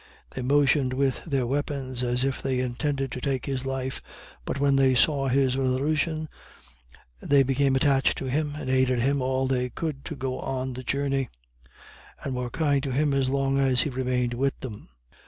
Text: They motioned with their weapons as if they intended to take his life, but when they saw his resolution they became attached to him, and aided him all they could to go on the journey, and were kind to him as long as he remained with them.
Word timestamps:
They 0.33 0.41
motioned 0.41 0.93
with 0.93 1.23
their 1.25 1.45
weapons 1.45 2.01
as 2.01 2.23
if 2.23 2.41
they 2.41 2.59
intended 2.59 3.11
to 3.11 3.21
take 3.21 3.45
his 3.45 3.67
life, 3.67 4.01
but 4.45 4.59
when 4.59 4.75
they 4.75 4.95
saw 4.95 5.27
his 5.27 5.55
resolution 5.55 6.27
they 7.21 7.43
became 7.43 7.75
attached 7.75 8.17
to 8.17 8.25
him, 8.25 8.55
and 8.55 8.67
aided 8.67 8.97
him 8.97 9.21
all 9.21 9.45
they 9.45 9.69
could 9.69 10.03
to 10.05 10.15
go 10.15 10.39
on 10.39 10.73
the 10.73 10.81
journey, 10.83 11.29
and 12.23 12.35
were 12.35 12.49
kind 12.49 12.81
to 12.81 12.91
him 12.91 13.13
as 13.13 13.29
long 13.29 13.59
as 13.59 13.81
he 13.81 13.91
remained 13.91 14.33
with 14.33 14.59
them. 14.61 14.89